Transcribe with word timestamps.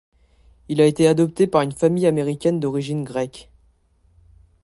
Il 0.67 0.81
a 0.81 0.85
été 0.87 1.07
adopté 1.07 1.45
par 1.45 1.61
une 1.61 1.73
famille 1.73 2.07
américaine 2.07 2.59
d'origine 2.59 3.03
grecque. 3.03 3.51